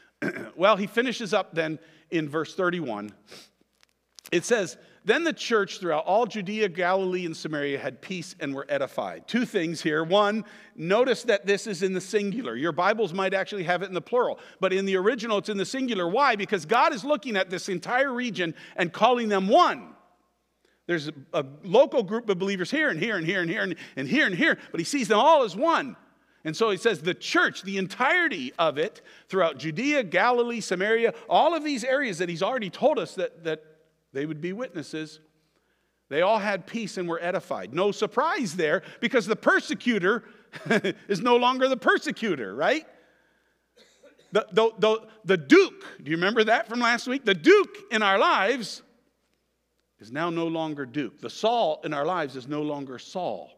[0.56, 1.78] well, he finishes up then
[2.10, 3.12] in verse 31.
[4.32, 4.76] It says,
[5.06, 9.28] Then the church throughout all Judea, Galilee, and Samaria had peace and were edified.
[9.28, 10.02] Two things here.
[10.02, 10.44] One,
[10.74, 12.56] notice that this is in the singular.
[12.56, 15.58] Your Bibles might actually have it in the plural, but in the original, it's in
[15.58, 16.08] the singular.
[16.08, 16.34] Why?
[16.34, 19.94] Because God is looking at this entire region and calling them one.
[20.88, 23.76] There's a, a local group of believers here and here and here and here and,
[23.94, 25.94] and here and here, but he sees them all as one.
[26.44, 31.54] And so he says the church, the entirety of it, throughout Judea, Galilee, Samaria, all
[31.54, 33.62] of these areas that he's already told us that, that
[34.16, 35.20] they would be witnesses,
[36.08, 37.74] they all had peace and were edified.
[37.74, 40.24] No surprise there because the persecutor
[41.06, 42.86] is no longer the persecutor, right?
[44.32, 47.26] The, the, the, the Duke, do you remember that from last week?
[47.26, 48.82] The Duke in our lives
[49.98, 51.20] is now no longer Duke.
[51.20, 53.50] The Saul in our lives is no longer Saul.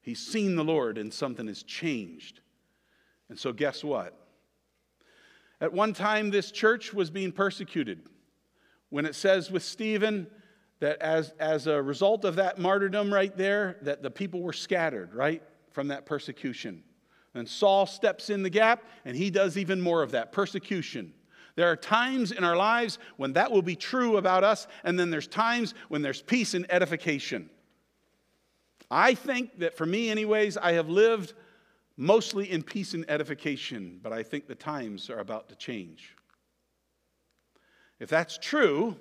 [0.00, 2.40] He's seen the Lord and something has changed.
[3.28, 4.18] And so, guess what?
[5.60, 8.00] At one time, this church was being persecuted.
[8.94, 10.28] When it says with Stephen
[10.78, 15.12] that as, as a result of that martyrdom right there, that the people were scattered,
[15.12, 15.42] right,
[15.72, 16.84] from that persecution.
[17.34, 21.12] And Saul steps in the gap and he does even more of that persecution.
[21.56, 25.10] There are times in our lives when that will be true about us, and then
[25.10, 27.50] there's times when there's peace and edification.
[28.92, 31.34] I think that for me, anyways, I have lived
[31.96, 36.14] mostly in peace and edification, but I think the times are about to change.
[38.04, 38.96] If that's true,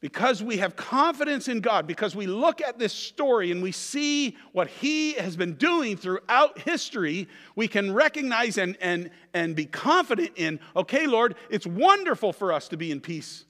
[0.00, 4.36] because we have confidence in God, because we look at this story and we see
[4.50, 10.32] what He has been doing throughout history, we can recognize and, and, and be confident
[10.34, 13.44] in okay, Lord, it's wonderful for us to be in peace.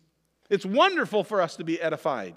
[0.51, 2.35] It's wonderful for us to be edified.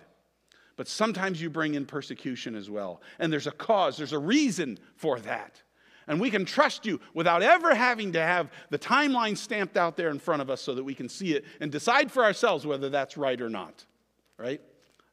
[0.77, 3.01] But sometimes you bring in persecution as well.
[3.19, 5.61] And there's a cause, there's a reason for that.
[6.09, 10.09] And we can trust you without ever having to have the timeline stamped out there
[10.09, 12.89] in front of us so that we can see it and decide for ourselves whether
[12.89, 13.85] that's right or not.
[14.37, 14.59] Right?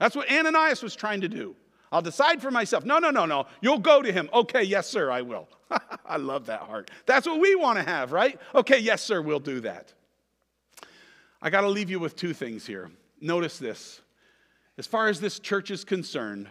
[0.01, 1.55] That's what Ananias was trying to do.
[1.93, 2.87] I'll decide for myself.
[2.87, 3.47] No, no, no, no.
[3.61, 4.31] You'll go to him.
[4.33, 5.49] Okay, yes, sir, I will.
[6.07, 6.91] I love that heart.
[7.05, 8.41] That's what we want to have, right?
[8.55, 9.93] Okay, yes, sir, we'll do that.
[11.43, 12.91] I got to leave you with two things here.
[13.21, 14.01] Notice this.
[14.79, 16.49] As far as this church is concerned,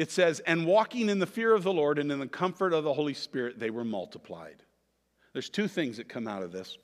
[0.00, 2.84] it says, and walking in the fear of the Lord and in the comfort of
[2.84, 4.62] the Holy Spirit, they were multiplied.
[5.34, 6.78] There's two things that come out of this.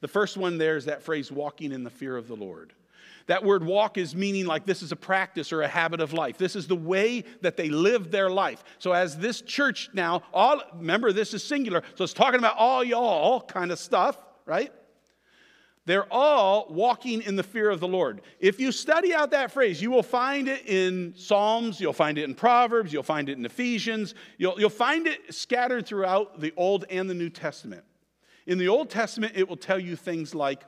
[0.00, 2.72] The first one there is that phrase, walking in the fear of the Lord.
[3.26, 6.38] That word walk is meaning like this is a practice or a habit of life.
[6.38, 8.64] This is the way that they live their life.
[8.78, 12.82] So, as this church now, all remember this is singular, so it's talking about all
[12.82, 14.16] y'all kind of stuff,
[14.46, 14.72] right?
[15.84, 18.20] They're all walking in the fear of the Lord.
[18.38, 22.24] If you study out that phrase, you will find it in Psalms, you'll find it
[22.24, 26.84] in Proverbs, you'll find it in Ephesians, you'll, you'll find it scattered throughout the Old
[26.88, 27.82] and the New Testament.
[28.46, 30.62] In the Old Testament, it will tell you things like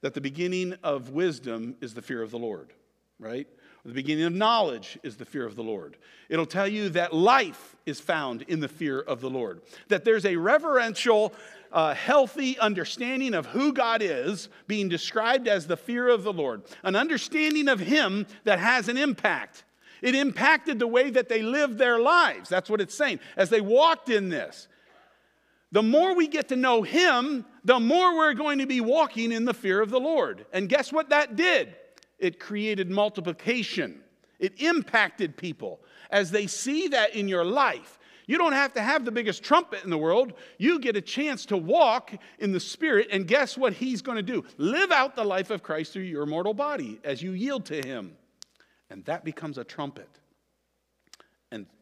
[0.00, 2.72] that the beginning of wisdom is the fear of the Lord,
[3.20, 3.46] right?
[3.86, 5.96] The beginning of knowledge is the fear of the Lord.
[6.28, 10.26] It'll tell you that life is found in the fear of the Lord, that there's
[10.26, 11.32] a reverential
[11.70, 16.62] uh, healthy understanding of who God is being described as the fear of the Lord,
[16.82, 19.62] an understanding of Him that has an impact.
[20.02, 22.48] It impacted the way that they lived their lives.
[22.48, 23.20] That's what it's saying.
[23.36, 24.66] As they walked in this,
[25.70, 29.44] the more we get to know Him, the more we're going to be walking in
[29.44, 30.44] the fear of the Lord.
[30.52, 31.76] And guess what that did?
[32.18, 34.02] It created multiplication,
[34.38, 35.80] it impacted people.
[36.10, 39.84] As they see that in your life, you don't have to have the biggest trumpet
[39.84, 40.32] in the world.
[40.58, 44.22] You get a chance to walk in the Spirit, and guess what He's going to
[44.22, 44.44] do?
[44.58, 48.16] Live out the life of Christ through your mortal body as you yield to Him.
[48.90, 50.08] And that becomes a trumpet.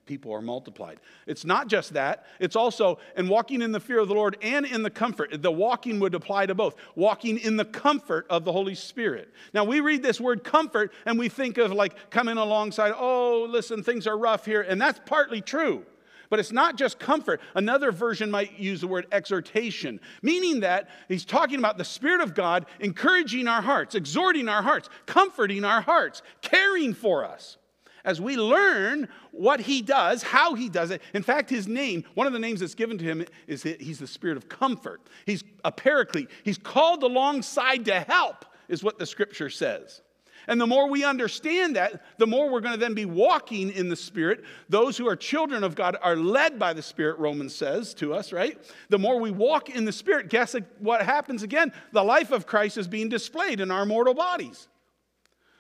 [0.07, 0.99] People are multiplied.
[1.27, 4.67] It's not just that, it's also in walking in the fear of the Lord and
[4.67, 5.43] in the comfort.
[5.43, 6.77] The walking would apply to both.
[6.95, 9.33] Walking in the comfort of the Holy Spirit.
[9.55, 13.83] Now, we read this word comfort and we think of like coming alongside, oh, listen,
[13.83, 14.61] things are rough here.
[14.61, 15.85] And that's partly true.
[16.29, 17.41] But it's not just comfort.
[17.55, 22.35] Another version might use the word exhortation, meaning that he's talking about the Spirit of
[22.35, 27.57] God encouraging our hearts, exhorting our hearts, comforting our hearts, caring for us.
[28.05, 31.01] As we learn what he does, how he does it.
[31.15, 34.07] In fact, his name, one of the names that's given to him is he's the
[34.07, 35.01] spirit of comfort.
[35.25, 36.29] He's a paraclete.
[36.43, 40.03] He's called alongside to help, is what the scripture says.
[40.47, 43.89] And the more we understand that, the more we're going to then be walking in
[43.89, 44.45] the Spirit.
[44.69, 48.33] Those who are children of God are led by the Spirit, Romans says to us,
[48.33, 48.59] right?
[48.91, 51.73] The more we walk in the Spirit, guess what happens again?
[51.93, 54.69] The life of Christ is being displayed in our mortal bodies.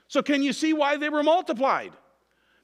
[0.08, 1.92] So, can you see why they were multiplied?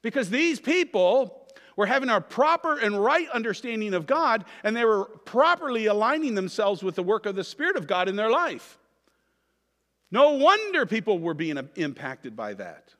[0.01, 5.05] Because these people were having a proper and right understanding of God, and they were
[5.05, 8.77] properly aligning themselves with the work of the Spirit of God in their life.
[10.11, 12.93] No wonder people were being impacted by that.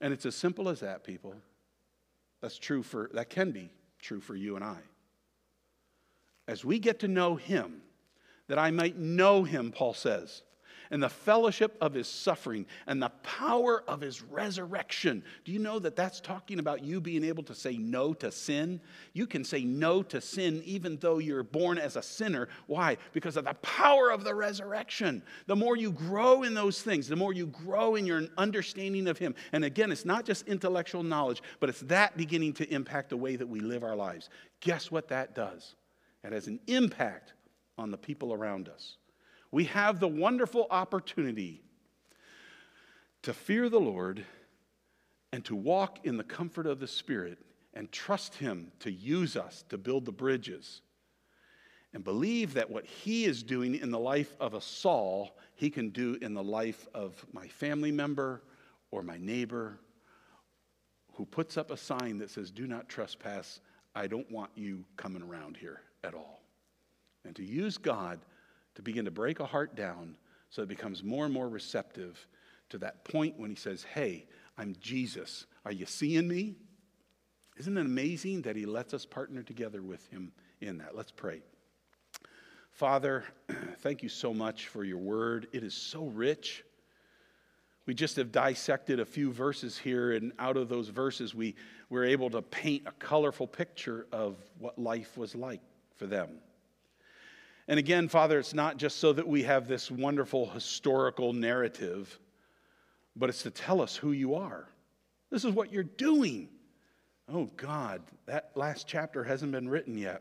[0.00, 1.34] And it's as simple as that, people.
[2.40, 3.70] That's true for, that can be
[4.00, 4.78] true for you and I.
[6.48, 7.82] As we get to know Him,
[8.48, 10.42] that I might know Him, Paul says.
[10.92, 15.24] And the fellowship of his suffering and the power of his resurrection.
[15.44, 18.78] Do you know that that's talking about you being able to say no to sin?
[19.14, 22.48] You can say no to sin even though you're born as a sinner.
[22.66, 22.98] Why?
[23.12, 25.22] Because of the power of the resurrection.
[25.46, 29.16] The more you grow in those things, the more you grow in your understanding of
[29.16, 29.34] him.
[29.52, 33.36] And again, it's not just intellectual knowledge, but it's that beginning to impact the way
[33.36, 34.28] that we live our lives.
[34.60, 35.74] Guess what that does?
[36.22, 37.32] It has an impact
[37.78, 38.98] on the people around us.
[39.52, 41.62] We have the wonderful opportunity
[43.22, 44.24] to fear the Lord
[45.30, 47.38] and to walk in the comfort of the Spirit
[47.74, 50.80] and trust Him to use us to build the bridges
[51.94, 55.90] and believe that what He is doing in the life of a Saul, He can
[55.90, 58.42] do in the life of my family member
[58.90, 59.78] or my neighbor
[61.14, 63.60] who puts up a sign that says, Do not trespass.
[63.94, 66.40] I don't want you coming around here at all.
[67.26, 68.18] And to use God
[68.74, 70.16] to begin to break a heart down
[70.50, 72.26] so it becomes more and more receptive
[72.68, 74.26] to that point when He says, Hey,
[74.58, 75.46] I'm Jesus.
[75.64, 76.54] Are you seeing me?
[77.56, 80.96] Isn't it amazing that He lets us partner together with Him in that?
[80.96, 81.42] Let's pray.
[82.70, 83.24] Father,
[83.80, 85.48] thank you so much for your word.
[85.52, 86.64] It is so rich.
[87.84, 91.56] We just have dissected a few verses here, and out of those verses, we
[91.90, 95.60] were able to paint a colorful picture of what life was like
[95.96, 96.38] for them.
[97.72, 102.18] And again, Father, it's not just so that we have this wonderful historical narrative,
[103.16, 104.68] but it's to tell us who you are.
[105.30, 106.50] This is what you're doing.
[107.32, 110.20] Oh, God, that last chapter hasn't been written yet,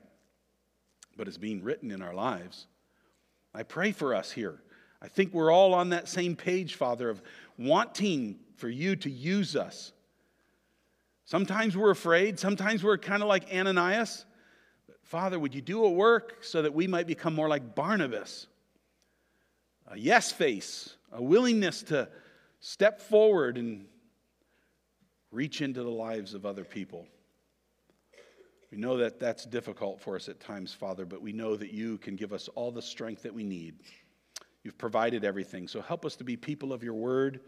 [1.18, 2.68] but it's being written in our lives.
[3.54, 4.62] I pray for us here.
[5.02, 7.22] I think we're all on that same page, Father, of
[7.58, 9.92] wanting for you to use us.
[11.26, 14.24] Sometimes we're afraid, sometimes we're kind of like Ananias.
[15.12, 18.48] Father, would you do a work so that we might become more like Barnabas?
[19.88, 22.08] A yes face, a willingness to
[22.62, 23.88] step forward and
[25.30, 27.06] reach into the lives of other people.
[28.72, 31.98] We know that that's difficult for us at times, Father, but we know that you
[31.98, 33.80] can give us all the strength that we need.
[34.64, 35.68] You've provided everything.
[35.68, 37.42] So help us to be people of your word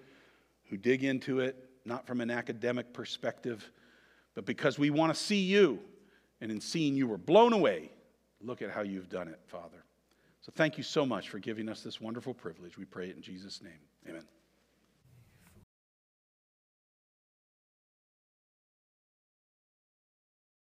[0.66, 1.55] who dig into it,
[1.86, 3.72] not from an academic perspective,
[4.36, 5.80] but because we want to see you.
[6.43, 7.89] And in seeing you, we're blown away.
[8.41, 9.85] Look at how you've done it, Father.
[10.41, 12.77] So thank you so much for giving us this wonderful privilege.
[12.77, 13.79] We pray it in Jesus' name.
[14.09, 14.23] Amen.